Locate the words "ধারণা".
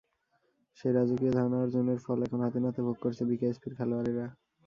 1.33-1.57